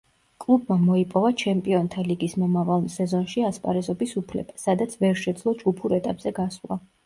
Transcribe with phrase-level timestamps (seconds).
[0.43, 6.85] კლუბმა მოიპოვა ჩემპიონთა ლიგის მომავალ სეზონში ასპარეზობის უფლება, სადაც ვერ შეძლო ჯგუფურ ეტაპზე გასვლა.